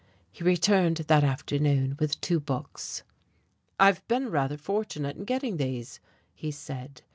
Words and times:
He 0.31 0.43
returned 0.43 0.97
that 0.97 1.23
afternoon 1.23 1.95
with 1.99 2.19
two 2.21 2.39
books. 2.39 3.03
"I've 3.79 4.03
been 4.07 4.31
rather 4.31 4.57
fortunate 4.57 5.15
in 5.15 5.25
getting 5.25 5.57
these," 5.57 5.99
he 6.33 6.49
said. 6.49 7.03